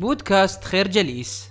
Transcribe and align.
بودكاست 0.00 0.64
خير 0.64 0.88
جليس. 0.88 1.50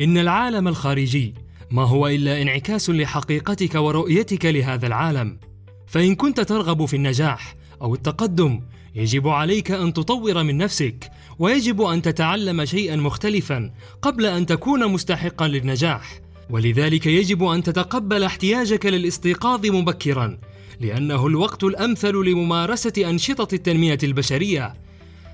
إن 0.00 0.18
العالم 0.18 0.68
الخارجي 0.68 1.34
ما 1.70 1.84
هو 1.84 2.06
إلا 2.06 2.42
انعكاس 2.42 2.90
لحقيقتك 2.90 3.74
ورؤيتك 3.74 4.46
لهذا 4.46 4.86
العالم. 4.86 5.38
فإن 5.86 6.14
كنت 6.14 6.40
ترغب 6.40 6.84
في 6.84 6.96
النجاح 6.96 7.54
أو 7.82 7.94
التقدم 7.94 8.60
يجب 8.94 9.28
عليك 9.28 9.70
أن 9.70 9.92
تطور 9.92 10.42
من 10.42 10.56
نفسك 10.56 11.10
ويجب 11.38 11.82
أن 11.82 12.02
تتعلم 12.02 12.64
شيئا 12.64 12.96
مختلفا 12.96 13.70
قبل 14.02 14.26
أن 14.26 14.46
تكون 14.46 14.92
مستحقا 14.92 15.48
للنجاح. 15.48 16.20
ولذلك 16.50 17.06
يجب 17.06 17.44
أن 17.44 17.62
تتقبل 17.62 18.24
احتياجك 18.24 18.86
للاستيقاظ 18.86 19.66
مبكرا 19.66 20.38
لأنه 20.80 21.26
الوقت 21.26 21.64
الأمثل 21.64 22.14
لممارسة 22.14 23.10
أنشطة 23.10 23.54
التنمية 23.54 23.98
البشرية. 24.02 24.81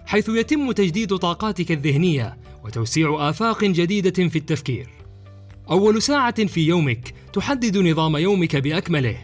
حيث 0.09 0.29
يتم 0.29 0.73
تجديد 0.73 1.17
طاقاتك 1.17 1.73
الذهنية 1.73 2.37
وتوسيع 2.65 3.29
آفاق 3.31 3.65
جديدة 3.65 4.29
في 4.29 4.39
التفكير. 4.39 4.89
أول 5.71 6.03
ساعة 6.03 6.47
في 6.47 6.67
يومك 6.67 7.15
تحدد 7.33 7.79
نظام 7.79 8.17
يومك 8.17 8.57
بأكمله، 8.57 9.17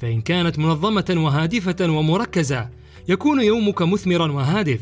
فإن 0.00 0.20
كانت 0.20 0.58
منظمة 0.58 1.14
وهادفة 1.16 1.90
ومركزة 1.90 2.68
يكون 3.08 3.40
يومك 3.40 3.82
مثمرا 3.82 4.32
وهادف. 4.32 4.80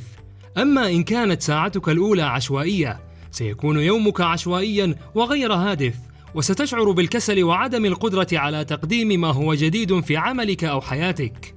أما 0.59 0.91
إن 0.91 1.03
كانت 1.03 1.43
ساعتك 1.43 1.89
الأولى 1.89 2.23
عشوائية 2.23 3.01
سيكون 3.31 3.79
يومك 3.79 4.21
عشوائيا 4.21 4.95
وغير 5.15 5.53
هادف 5.53 5.95
وستشعر 6.35 6.91
بالكسل 6.91 7.45
وعدم 7.45 7.85
القدرة 7.85 8.29
على 8.33 8.65
تقديم 8.65 9.21
ما 9.21 9.29
هو 9.29 9.55
جديد 9.55 10.01
في 10.01 10.17
عملك 10.17 10.65
أو 10.65 10.81
حياتك. 10.81 11.55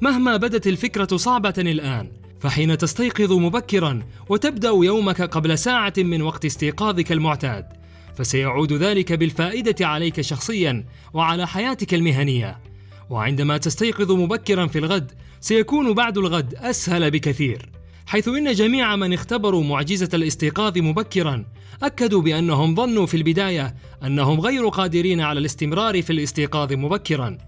مهما 0.00 0.36
بدت 0.36 0.66
الفكرة 0.66 1.16
صعبة 1.16 1.54
الآن، 1.58 2.25
فحين 2.40 2.78
تستيقظ 2.78 3.32
مبكرا 3.32 4.02
وتبدأ 4.28 4.68
يومك 4.68 5.22
قبل 5.22 5.58
ساعة 5.58 5.94
من 5.98 6.22
وقت 6.22 6.44
استيقاظك 6.44 7.12
المعتاد 7.12 7.66
فسيعود 8.14 8.72
ذلك 8.72 9.12
بالفائدة 9.12 9.86
عليك 9.86 10.20
شخصيا 10.20 10.84
وعلى 11.14 11.46
حياتك 11.46 11.94
المهنية. 11.94 12.58
وعندما 13.10 13.56
تستيقظ 13.56 14.12
مبكرا 14.12 14.66
في 14.66 14.78
الغد 14.78 15.12
سيكون 15.40 15.94
بعد 15.94 16.18
الغد 16.18 16.54
أسهل 16.54 17.10
بكثير 17.10 17.70
حيث 18.06 18.28
إن 18.28 18.52
جميع 18.52 18.96
من 18.96 19.12
اختبروا 19.12 19.64
معجزة 19.64 20.08
الاستيقاظ 20.14 20.78
مبكرا 20.78 21.44
أكدوا 21.82 22.22
بأنهم 22.22 22.74
ظنوا 22.74 23.06
في 23.06 23.16
البداية 23.16 23.74
أنهم 24.04 24.40
غير 24.40 24.68
قادرين 24.68 25.20
على 25.20 25.40
الاستمرار 25.40 26.02
في 26.02 26.12
الاستيقاظ 26.12 26.72
مبكرا. 26.72 27.38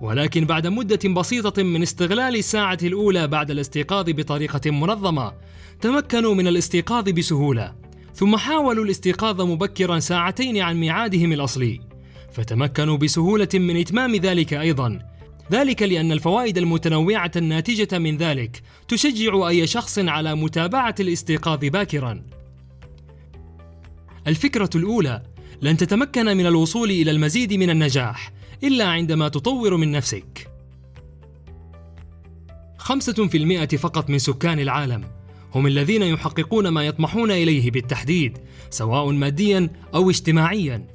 ولكن 0.00 0.44
بعد 0.44 0.66
مدة 0.66 1.08
بسيطة 1.08 1.62
من 1.62 1.82
استغلال 1.82 2.36
الساعة 2.36 2.78
الأولى 2.82 3.26
بعد 3.28 3.50
الاستيقاظ 3.50 4.10
بطريقة 4.10 4.70
منظمة، 4.70 5.32
تمكنوا 5.80 6.34
من 6.34 6.46
الاستيقاظ 6.46 7.08
بسهولة، 7.08 7.74
ثم 8.14 8.36
حاولوا 8.36 8.84
الاستيقاظ 8.84 9.40
مبكرا 9.40 9.98
ساعتين 9.98 10.58
عن 10.58 10.76
ميعادهم 10.76 11.32
الأصلي، 11.32 11.80
فتمكنوا 12.32 12.96
بسهولة 12.96 13.48
من 13.54 13.76
إتمام 13.76 14.16
ذلك 14.16 14.54
أيضا، 14.54 14.98
ذلك 15.52 15.82
لأن 15.82 16.12
الفوائد 16.12 16.58
المتنوعة 16.58 17.30
الناتجة 17.36 17.98
من 17.98 18.16
ذلك 18.16 18.62
تشجع 18.88 19.48
أي 19.48 19.66
شخص 19.66 19.98
على 19.98 20.34
متابعة 20.34 20.94
الاستيقاظ 21.00 21.58
باكرا. 21.58 22.22
الفكرة 24.26 24.70
الأولى 24.74 25.22
لن 25.62 25.76
تتمكن 25.76 26.36
من 26.36 26.46
الوصول 26.46 26.90
إلى 26.90 27.10
المزيد 27.10 27.54
من 27.54 27.70
النجاح. 27.70 28.32
إلا 28.64 28.84
عندما 28.84 29.28
تطور 29.28 29.76
من 29.76 29.92
نفسك. 29.92 30.50
5% 32.78 33.76
فقط 33.76 34.10
من 34.10 34.18
سكان 34.18 34.60
العالم 34.60 35.04
هم 35.54 35.66
الذين 35.66 36.02
يحققون 36.02 36.68
ما 36.68 36.86
يطمحون 36.86 37.30
إليه 37.30 37.70
بالتحديد 37.70 38.38
سواء 38.70 39.10
ماديا 39.10 39.70
أو 39.94 40.10
اجتماعيا 40.10 40.86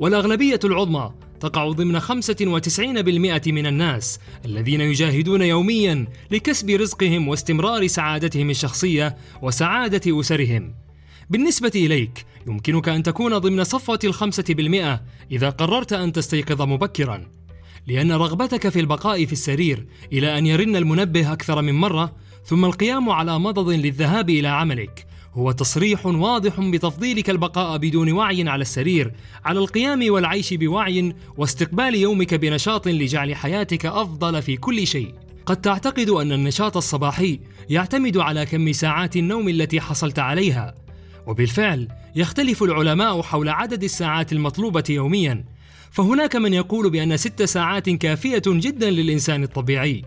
والأغلبية 0.00 0.60
العظمى 0.64 1.12
تقع 1.40 1.68
ضمن 1.68 2.00
95% 2.00 3.48
من 3.48 3.66
الناس 3.66 4.20
الذين 4.44 4.80
يجاهدون 4.80 5.42
يوميا 5.42 6.06
لكسب 6.30 6.70
رزقهم 6.70 7.28
واستمرار 7.28 7.86
سعادتهم 7.86 8.50
الشخصية 8.50 9.16
وسعادة 9.42 10.20
أسرهم. 10.20 10.74
بالنسبة 11.30 11.72
إليك 11.74 12.26
يمكنك 12.46 12.88
أن 12.88 13.02
تكون 13.02 13.38
ضمن 13.38 13.64
صفوة 13.64 13.98
الخمسة 14.04 14.44
بالمئة 14.48 15.02
إذا 15.30 15.50
قررت 15.50 15.92
أن 15.92 16.12
تستيقظ 16.12 16.62
مبكرا 16.62 17.26
لأن 17.86 18.12
رغبتك 18.12 18.68
في 18.68 18.80
البقاء 18.80 19.24
في 19.24 19.32
السرير 19.32 19.86
إلى 20.12 20.38
أن 20.38 20.46
يرن 20.46 20.76
المنبه 20.76 21.32
أكثر 21.32 21.62
من 21.62 21.74
مرة 21.74 22.16
ثم 22.44 22.64
القيام 22.64 23.10
على 23.10 23.38
مضض 23.38 23.68
للذهاب 23.68 24.30
إلى 24.30 24.48
عملك 24.48 25.06
هو 25.34 25.52
تصريح 25.52 26.06
واضح 26.06 26.60
بتفضيلك 26.60 27.30
البقاء 27.30 27.78
بدون 27.78 28.12
وعي 28.12 28.48
على 28.48 28.62
السرير 28.62 29.12
على 29.44 29.58
القيام 29.58 30.10
والعيش 30.10 30.54
بوعي 30.54 31.14
واستقبال 31.36 31.94
يومك 31.94 32.34
بنشاط 32.34 32.88
لجعل 32.88 33.34
حياتك 33.34 33.86
أفضل 33.86 34.42
في 34.42 34.56
كل 34.56 34.86
شيء. 34.86 35.14
قد 35.46 35.60
تعتقد 35.60 36.10
أن 36.10 36.32
النشاط 36.32 36.76
الصباحي 36.76 37.40
يعتمد 37.70 38.16
على 38.16 38.46
كم 38.46 38.72
ساعات 38.72 39.16
النوم 39.16 39.48
التي 39.48 39.80
حصلت 39.80 40.18
عليها 40.18 40.74
وبالفعل 41.26 41.88
يختلف 42.16 42.62
العلماء 42.62 43.22
حول 43.22 43.48
عدد 43.48 43.84
الساعات 43.84 44.32
المطلوبة 44.32 44.84
يوميا 44.90 45.44
فهناك 45.90 46.36
من 46.36 46.54
يقول 46.54 46.90
بأن 46.90 47.16
ست 47.16 47.42
ساعات 47.42 47.90
كافية 47.90 48.42
جدا 48.46 48.90
للإنسان 48.90 49.42
الطبيعي 49.42 50.04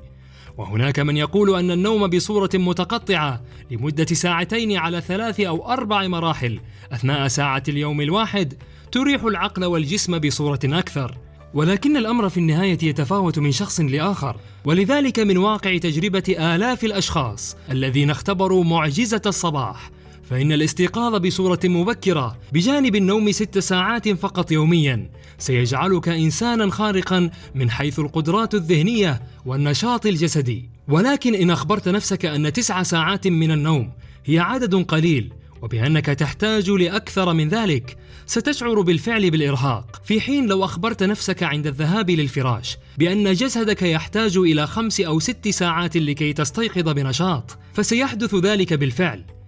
وهناك 0.57 0.99
من 0.99 1.17
يقول 1.17 1.55
أن 1.55 1.71
النوم 1.71 2.07
بصورة 2.07 2.49
متقطعة 2.53 3.41
لمدة 3.71 4.05
ساعتين 4.05 4.77
على 4.77 5.01
ثلاث 5.01 5.39
أو 5.39 5.71
أربع 5.71 6.07
مراحل 6.07 6.59
أثناء 6.91 7.27
ساعة 7.27 7.63
اليوم 7.69 8.01
الواحد 8.01 8.53
تريح 8.91 9.23
العقل 9.23 9.65
والجسم 9.65 10.19
بصورة 10.19 10.59
أكثر. 10.65 11.17
ولكن 11.53 11.97
الأمر 11.97 12.29
في 12.29 12.37
النهاية 12.37 12.77
يتفاوت 12.83 13.39
من 13.39 13.51
شخص 13.51 13.79
لآخر 13.79 14.35
ولذلك 14.65 15.19
من 15.19 15.37
واقع 15.37 15.77
تجربة 15.77 16.55
آلاف 16.55 16.83
الأشخاص 16.83 17.57
الذين 17.71 18.09
اختبروا 18.09 18.63
معجزة 18.63 19.21
الصباح 19.25 19.91
فإن 20.29 20.51
الاستيقاظ 20.51 21.15
بصورة 21.15 21.59
مبكرة 21.63 22.37
بجانب 22.51 22.95
النوم 22.95 23.31
ست 23.31 23.59
ساعات 23.59 24.09
فقط 24.09 24.51
يوميا 24.51 25.09
سيجعلك 25.37 26.09
إنسانا 26.09 26.71
خارقا 26.71 27.29
من 27.55 27.69
حيث 27.69 27.99
القدرات 27.99 28.55
الذهنية 28.55 29.21
والنشاط 29.45 30.05
الجسدي. 30.05 30.69
ولكن 30.87 31.35
إن 31.35 31.51
أخبرت 31.51 31.89
نفسك 31.89 32.25
أن 32.25 32.53
تسع 32.53 32.83
ساعات 32.83 33.27
من 33.27 33.51
النوم 33.51 33.91
هي 34.25 34.39
عدد 34.39 34.75
قليل 34.75 35.33
وبأنك 35.61 36.05
تحتاج 36.05 36.69
لأكثر 36.69 37.33
من 37.33 37.49
ذلك 37.49 37.97
ستشعر 38.25 38.81
بالفعل 38.81 39.31
بالإرهاق. 39.31 40.01
في 40.05 40.21
حين 40.21 40.47
لو 40.47 40.65
أخبرت 40.65 41.03
نفسك 41.03 41.43
عند 41.43 41.67
الذهاب 41.67 42.09
للفراش 42.09 42.77
بأن 42.97 43.33
جسدك 43.33 43.81
يحتاج 43.81 44.37
إلى 44.37 44.67
خمس 44.67 45.01
أو 45.01 45.19
ست 45.19 45.47
ساعات 45.47 45.97
لكي 45.97 46.33
تستيقظ 46.33 46.89
بنشاط 46.89 47.57
فسيحدث 47.73 48.35
ذلك 48.35 48.73
بالفعل. 48.73 49.38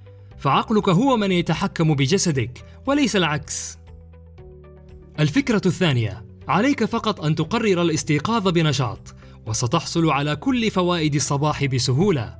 فعقلك 0.41 0.89
هو 0.89 1.17
من 1.17 1.31
يتحكم 1.31 1.93
بجسدك 1.93 2.65
وليس 2.85 3.15
العكس. 3.15 3.77
الفكرة 5.19 5.61
الثانية 5.65 6.25
عليك 6.47 6.85
فقط 6.85 7.21
أن 7.21 7.35
تقرر 7.35 7.81
الاستيقاظ 7.81 8.47
بنشاط 8.47 9.15
وستحصل 9.45 10.09
على 10.09 10.35
كل 10.35 10.71
فوائد 10.71 11.15
الصباح 11.15 11.65
بسهولة. 11.65 12.37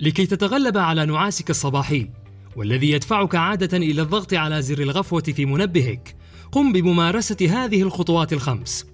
لكي 0.00 0.26
تتغلب 0.26 0.78
على 0.78 1.06
نعاسك 1.06 1.50
الصباحي 1.50 2.10
والذي 2.56 2.90
يدفعك 2.90 3.34
عادة 3.34 3.76
إلى 3.76 4.02
الضغط 4.02 4.34
على 4.34 4.62
زر 4.62 4.78
الغفوة 4.78 5.22
في 5.22 5.46
منبهك 5.46 6.16
قم 6.52 6.72
بممارسة 6.72 7.64
هذه 7.64 7.82
الخطوات 7.82 8.32
الخمس. 8.32 8.86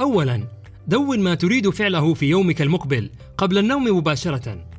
اولا 0.00 0.48
دون 0.86 1.20
ما 1.20 1.34
تريد 1.34 1.70
فعله 1.70 2.14
في 2.14 2.26
يومك 2.26 2.62
المقبل 2.62 3.10
قبل 3.38 3.58
النوم 3.58 3.96
مباشرة. 3.96 4.73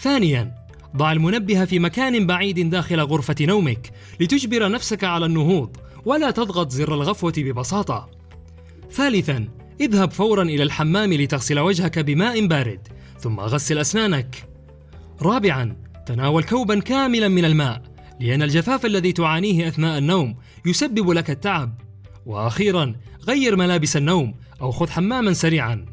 ثانيا 0.00 0.54
ضع 0.96 1.12
المنبه 1.12 1.64
في 1.64 1.78
مكان 1.78 2.26
بعيد 2.26 2.70
داخل 2.70 3.00
غرفة 3.00 3.34
نومك 3.40 3.90
لتجبر 4.20 4.70
نفسك 4.70 5.04
على 5.04 5.26
النهوض 5.26 5.76
ولا 6.04 6.30
تضغط 6.30 6.70
زر 6.70 6.94
الغفوة 6.94 7.32
ببساطة. 7.36 8.10
ثالثا 8.90 9.48
اذهب 9.80 10.10
فورا 10.10 10.42
إلى 10.42 10.62
الحمام 10.62 11.12
لتغسل 11.12 11.58
وجهك 11.58 11.98
بماء 11.98 12.46
بارد 12.46 12.88
ثم 13.18 13.40
غسل 13.40 13.78
أسنانك. 13.78 14.48
رابعا 15.22 15.76
تناول 16.06 16.44
كوبا 16.44 16.80
كاملا 16.80 17.28
من 17.28 17.44
الماء 17.44 17.82
لأن 18.20 18.42
الجفاف 18.42 18.86
الذي 18.86 19.12
تعانيه 19.12 19.68
أثناء 19.68 19.98
النوم 19.98 20.36
يسبب 20.66 21.10
لك 21.10 21.30
التعب. 21.30 21.80
وأخيرا 22.26 22.94
غير 23.28 23.56
ملابس 23.56 23.96
النوم 23.96 24.34
أو 24.60 24.70
خذ 24.70 24.90
حماما 24.90 25.32
سريعا. 25.32 25.86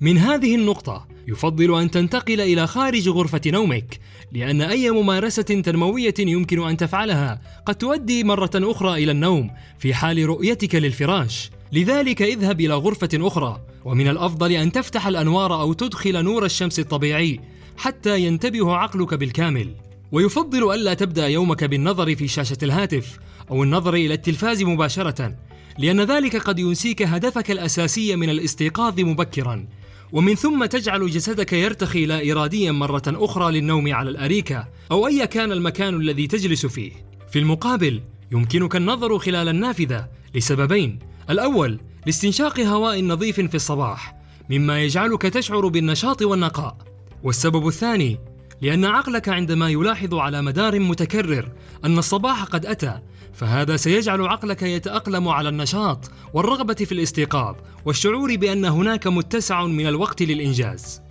من 0.00 0.18
هذه 0.18 0.54
النقطة 0.54 1.17
يفضل 1.28 1.80
أن 1.80 1.90
تنتقل 1.90 2.40
إلى 2.40 2.66
خارج 2.66 3.08
غرفة 3.08 3.40
نومك 3.46 4.00
لأن 4.32 4.62
أي 4.62 4.90
ممارسة 4.90 5.42
تنموية 5.42 6.14
يمكن 6.18 6.68
أن 6.68 6.76
تفعلها 6.76 7.40
قد 7.66 7.74
تؤدي 7.74 8.24
مرة 8.24 8.50
أخرى 8.54 9.04
إلى 9.04 9.12
النوم 9.12 9.50
في 9.78 9.94
حال 9.94 10.26
رؤيتك 10.26 10.74
للفراش. 10.74 11.50
لذلك 11.72 12.22
اذهب 12.22 12.60
إلى 12.60 12.74
غرفة 12.74 13.08
أخرى 13.14 13.60
ومن 13.84 14.08
الأفضل 14.08 14.52
أن 14.52 14.72
تفتح 14.72 15.06
الأنوار 15.06 15.60
أو 15.60 15.72
تدخل 15.72 16.24
نور 16.24 16.44
الشمس 16.44 16.78
الطبيعي 16.78 17.40
حتى 17.76 18.20
ينتبه 18.20 18.74
عقلك 18.74 19.14
بالكامل. 19.14 19.74
ويفضل 20.12 20.74
ألا 20.74 20.94
تبدأ 20.94 21.28
يومك 21.28 21.64
بالنظر 21.64 22.14
في 22.14 22.28
شاشة 22.28 22.58
الهاتف 22.62 23.18
أو 23.50 23.62
النظر 23.62 23.94
إلى 23.94 24.14
التلفاز 24.14 24.62
مباشرة 24.62 25.34
لأن 25.78 26.00
ذلك 26.00 26.36
قد 26.36 26.58
ينسيك 26.58 27.02
هدفك 27.02 27.50
الأساسي 27.50 28.16
من 28.16 28.30
الاستيقاظ 28.30 29.00
مبكرا. 29.00 29.66
ومن 30.12 30.34
ثم 30.34 30.64
تجعل 30.64 31.10
جسدك 31.10 31.52
يرتخي 31.52 32.06
لا 32.06 32.32
إراديا 32.32 32.72
مرة 32.72 33.02
أخرى 33.06 33.52
للنوم 33.52 33.94
على 33.94 34.10
الأريكة 34.10 34.68
أو 34.90 35.06
أي 35.06 35.26
كان 35.26 35.52
المكان 35.52 35.94
الذي 35.94 36.26
تجلس 36.26 36.66
فيه. 36.66 36.92
في 37.32 37.38
المقابل 37.38 38.00
يمكنك 38.32 38.76
النظر 38.76 39.18
خلال 39.18 39.48
النافذة 39.48 40.08
لسببين. 40.34 40.98
الأول 41.30 41.80
لاستنشاق 42.06 42.60
هواء 42.60 43.04
نظيف 43.04 43.40
في 43.40 43.54
الصباح 43.54 44.14
مما 44.50 44.82
يجعلك 44.82 45.22
تشعر 45.22 45.68
بالنشاط 45.68 46.22
والنقاء. 46.22 46.76
والسبب 47.22 47.68
الثاني 47.68 48.18
لأن 48.60 48.84
عقلك 48.84 49.28
عندما 49.28 49.68
يلاحظ 49.68 50.14
على 50.14 50.42
مدار 50.42 50.80
متكرر 50.80 51.52
أن 51.84 51.98
الصباح 51.98 52.44
قد 52.44 52.66
أتى 52.66 53.00
فهذا 53.32 53.76
سيجعل 53.76 54.22
عقلك 54.22 54.62
يتأقلم 54.62 55.28
على 55.28 55.48
النشاط 55.48 56.10
والرغبة 56.34 56.74
في 56.74 56.92
الاستيقاظ 56.92 57.56
والشعور 57.84 58.36
بأن 58.36 58.64
هناك 58.64 59.06
متسع 59.06 59.64
من 59.64 59.86
الوقت 59.86 60.22
للإنجاز. 60.22 61.02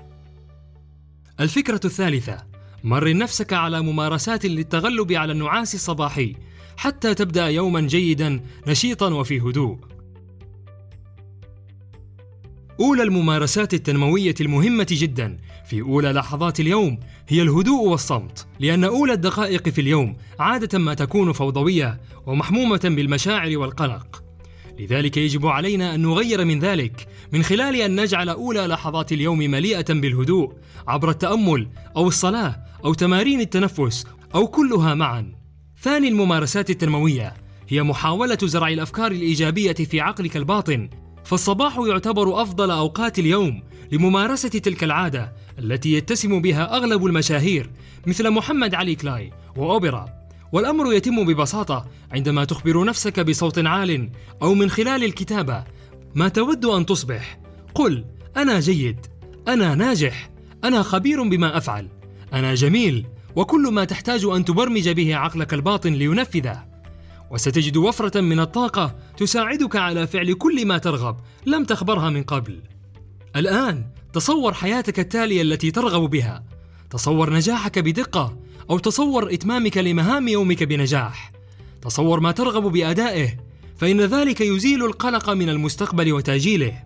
الفكرة 1.40 1.80
الثالثة: 1.86 2.38
مرن 2.84 3.18
نفسك 3.18 3.54
على 3.54 3.82
ممارسات 3.82 4.46
للتغلب 4.46 5.12
على 5.12 5.32
النعاس 5.32 5.76
الصباحي 5.76 6.36
حتى 6.78 7.14
تبدأ 7.14 7.48
يوما 7.48 7.82
جيدا 7.82 8.42
نشيطا 8.68 9.14
وفي 9.14 9.40
هدوء. 9.40 9.78
أولى 12.80 13.04
الممارسات 13.04 13.74
التنموية 13.74 14.36
المهمة 14.42 14.88
جدا 14.92 15.38
في 15.66 15.82
أولى 15.82 16.12
لحظات 16.12 16.60
اليوم 16.60 17.00
هي 17.28 17.42
الهدوء 17.42 17.88
والصمت، 17.88 18.48
لأن 18.60 18.84
أولى 18.84 19.14
الدقائق 19.14 19.70
في 19.70 19.82
اليوم 19.82 20.18
عادة 20.40 20.80
ما 20.80 20.94
تكون 20.94 21.32
فوضوية 21.32 22.00
ومحمومة 22.26 22.80
بالمشاعر 22.84 23.58
والقلق. 23.58 24.24
لذلك 24.80 25.18
يجب 25.18 25.46
علينا 25.46 25.96
أن 25.96 26.02
نغير 26.02 26.46
من 26.46 26.60
ذلك 26.60 27.08
من 27.34 27.44
خلال 27.44 27.76
أن 27.76 28.02
نجعل 28.02 28.30
أولى 28.30 28.68
لحظات 28.68 29.12
اليوم 29.12 29.38
مليئة 29.38 29.94
بالهدوء 29.94 30.54
عبر 30.88 31.10
التأمل 31.10 31.68
أو 31.96 32.08
الصلاة 32.08 32.56
أو 32.86 32.94
تمارين 32.94 33.42
التنفس 33.42 34.06
أو 34.36 34.48
كلها 34.48 34.94
معا. 34.94 35.32
ثاني 35.82 36.08
الممارسات 36.08 36.70
التنموية 36.70 37.34
هي 37.70 37.84
محاولة 37.84 38.38
زرع 38.44 38.68
الأفكار 38.68 39.12
الإيجابية 39.12 39.74
في 39.74 40.02
عقلك 40.02 40.38
الباطن 40.38 40.90
فالصباح 41.28 41.78
يعتبر 41.88 42.42
أفضل 42.42 42.72
أوقات 42.72 43.20
اليوم 43.20 43.64
لممارسة 43.92 44.50
تلك 44.50 44.84
العادة 44.84 45.34
التي 45.60 45.94
يتسم 45.94 46.42
بها 46.42 46.76
أغلب 46.76 47.06
المشاهير 47.06 47.70
مثل 48.06 48.30
محمد 48.30 48.76
علي 48.76 48.96
كلاي 48.96 49.34
وأوبرا. 49.56 50.06
والأمر 50.52 50.94
يتم 50.94 51.26
ببساطة 51.26 51.86
عندما 52.12 52.46
تخبر 52.46 52.84
نفسك 52.84 53.20
بصوت 53.20 53.66
عال 53.66 54.10
أو 54.42 54.54
من 54.54 54.70
خلال 54.70 55.04
الكتابة 55.04 55.64
ما 56.16 56.28
تود 56.28 56.66
أن 56.66 56.86
تصبح. 56.86 57.40
قل 57.76 58.06
أنا 58.38 58.60
جيد 58.60 58.98
أنا 59.48 59.76
ناجح 59.76 60.30
أنا 60.64 60.82
خبير 60.82 61.24
بما 61.24 61.58
أفعل 61.58 61.88
أنا 62.34 62.56
جميل 62.56 63.06
وكل 63.36 63.72
ما 63.72 63.84
تحتاج 63.84 64.26
أن 64.26 64.46
تبرمج 64.46 64.90
به 64.90 65.16
عقلك 65.16 65.54
الباطن 65.54 65.94
لينفذه. 65.94 66.64
وستجد 67.32 67.78
وفرة 67.78 68.22
من 68.22 68.40
الطاقة 68.40 68.96
تساعدك 69.18 69.76
على 69.76 70.08
فعل 70.08 70.34
كل 70.34 70.66
ما 70.66 70.78
ترغب 70.78 71.18
لم 71.46 71.64
تخبرها 71.64 72.10
من 72.10 72.24
قبل. 72.24 72.62
الآن 73.36 73.86
تصور 74.14 74.54
حياتك 74.54 75.00
التالية 75.00 75.42
التي 75.42 75.72
ترغب 75.72 76.10
بها. 76.10 76.44
تصور 76.90 77.34
نجاحك 77.34 77.80
بدقة 77.80 78.38
أو 78.70 78.80
تصور 78.80 79.34
إتمامك 79.34 79.78
لمهام 79.78 80.28
يومك 80.28 80.64
بنجاح. 80.64 81.32
تصور 81.82 82.20
ما 82.20 82.32
ترغب 82.32 82.64
بأدائه 82.64 83.30
فإن 83.78 84.02
ذلك 84.02 84.42
يزيل 84.42 84.86
القلق 84.86 85.30
من 85.30 85.50
المستقبل 85.50 86.14
وتأجيله. 86.14 86.84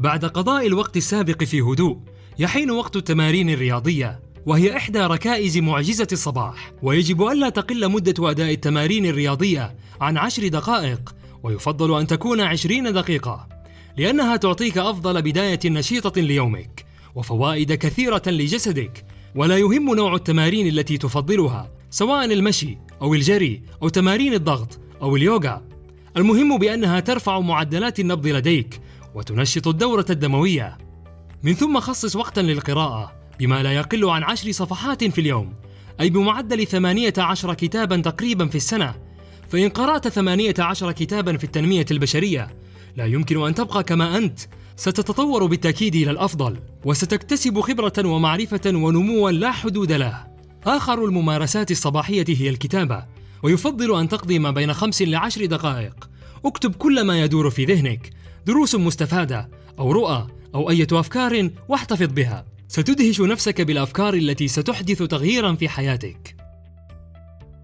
بعد 0.00 0.24
قضاء 0.24 0.66
الوقت 0.66 0.96
السابق 0.96 1.44
في 1.44 1.60
هدوء 1.60 1.98
يحين 2.38 2.70
وقت 2.70 2.96
التمارين 2.96 3.50
الرياضية 3.50 4.25
وهي 4.46 4.76
إحدى 4.76 4.98
ركائز 4.98 5.58
معجزة 5.58 6.06
الصباح. 6.12 6.72
ويجب 6.82 7.22
ألا 7.22 7.48
تقل 7.48 7.90
مدة 7.90 8.30
أداء 8.30 8.52
التمارين 8.52 9.06
الرياضية 9.06 9.76
عن 10.00 10.16
عشر 10.16 10.48
دقائق 10.48 11.14
ويفضل 11.42 12.00
أن 12.00 12.06
تكون 12.06 12.40
عشرين 12.40 12.92
دقيقة 12.92 13.48
لأنها 13.96 14.36
تعطيك 14.36 14.78
أفضل 14.78 15.22
بداية 15.22 15.60
نشيطة 15.64 16.20
ليومك 16.20 16.86
وفوائد 17.14 17.72
كثيرة 17.72 18.22
لجسدك. 18.26 19.04
ولا 19.34 19.58
يهم 19.58 19.94
نوع 19.94 20.14
التمارين 20.14 20.66
التي 20.66 20.98
تفضلها 20.98 21.70
سواء 21.90 22.24
المشي 22.24 22.78
أو 23.02 23.14
الجري 23.14 23.62
أو 23.82 23.88
تمارين 23.88 24.34
الضغط 24.34 24.78
أو 25.02 25.16
اليوغا. 25.16 25.62
المهم 26.16 26.58
بأنها 26.58 27.00
ترفع 27.00 27.40
معدلات 27.40 28.00
النبض 28.00 28.26
لديك 28.26 28.80
وتنشط 29.14 29.68
الدورة 29.68 30.06
الدموية. 30.10 30.78
من 31.42 31.54
ثم 31.54 31.80
خصص 31.80 32.16
وقتا 32.16 32.40
للقراءة 32.40 33.16
بما 33.38 33.62
لا 33.62 33.72
يقل 33.72 34.04
عن 34.04 34.22
عشر 34.22 34.52
صفحات 34.52 35.04
في 35.04 35.20
اليوم 35.20 35.52
أي 36.00 36.10
بمعدل 36.10 36.66
ثمانية 36.66 37.14
عشر 37.18 37.54
كتابا 37.54 37.96
تقريبا 37.96 38.46
في 38.46 38.54
السنة. 38.54 38.94
فإن 39.48 39.68
قرأت 39.68 40.08
ثمانية 40.08 40.54
عشر 40.58 40.92
كتابا 40.92 41.36
في 41.36 41.44
التنمية 41.44 41.86
البشرية 41.90 42.56
لا 42.96 43.06
يمكن 43.06 43.46
أن 43.46 43.54
تبقى 43.54 43.84
كما 43.84 44.18
أنت. 44.18 44.40
ستتطور 44.76 45.46
بالتأكيد 45.46 45.94
إلى 45.94 46.10
الأفضل 46.10 46.56
وستكتسب 46.84 47.60
خبرة 47.60 47.92
ومعرفة 48.08 48.60
ونموا 48.66 49.30
لا 49.30 49.52
حدود 49.52 49.92
له. 49.92 50.26
آخر 50.66 51.04
الممارسات 51.04 51.70
الصباحية 51.70 52.24
هي 52.28 52.48
الكتابة 52.48 53.04
ويفضل 53.42 54.00
أن 54.00 54.08
تقضي 54.08 54.38
ما 54.38 54.50
بين 54.50 54.72
خمس 54.72 55.02
لعشر 55.02 55.46
دقائق. 55.46 56.10
اكتب 56.44 56.74
كل 56.74 57.04
ما 57.04 57.22
يدور 57.22 57.50
في 57.50 57.64
ذهنك 57.64 58.10
دروس 58.46 58.74
مستفادة 58.74 59.48
أو 59.78 59.92
رؤى 59.92 60.26
أو 60.54 60.70
أية 60.70 60.86
أفكار 60.92 61.50
واحتفظ 61.68 62.12
بها. 62.12 62.55
ستدهش 62.68 63.20
نفسك 63.20 63.60
بالأفكار 63.60 64.14
التي 64.14 64.48
ستحدث 64.48 65.02
تغييرا 65.02 65.54
في 65.54 65.68
حياتك. 65.68 66.36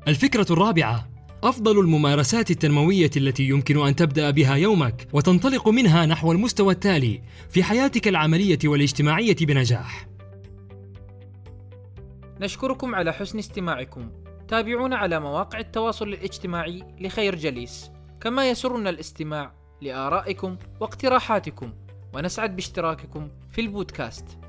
الفكرة 0.09 0.47
الرابعة 0.51 1.09
أفضل 1.43 1.79
الممارسات 1.79 2.51
التنموية 2.51 3.11
التي 3.17 3.43
يمكن 3.43 3.87
أن 3.87 3.97
تبدأ 3.97 4.31
بها 4.31 4.55
يومك 4.55 5.09
وتنطلق 5.13 5.69
منها 5.69 6.07
نحو 6.07 6.33
المستوى 6.33 6.73
التالي 6.73 7.23
في 7.51 7.63
حياتك 7.63 8.09
العملية 8.09 8.59
والاجتماعية 8.65 9.37
بنجاح. 9.41 10.09
نشكركم 12.41 12.95
على 12.95 13.13
حسن 13.13 13.39
استماعكم. 13.39 14.11
تابعونا 14.49 14.97
على 14.97 15.21
مواقع 15.21 15.59
التواصل 15.59 16.09
الاجتماعي 16.09 16.82
لخير 17.01 17.35
جليس. 17.35 17.91
كما 18.21 18.51
يسرنا 18.51 18.91
الاستماع 18.91 19.55
لآرائكم 19.81 20.56
واقتراحاتكم. 20.81 21.73
ونسعد 22.15 22.56
باشتراككم 22.56 23.29
في 23.51 23.61
البودكاست. 23.61 24.42